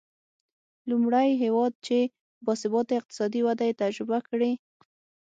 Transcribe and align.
لومړی 0.89 1.29
هېواد 1.43 1.73
چې 1.85 1.97
با 2.45 2.53
ثباته 2.61 2.93
اقتصادي 2.97 3.41
وده 3.47 3.63
یې 3.69 3.77
تجربه 3.83 4.19
کړې. 4.27 4.51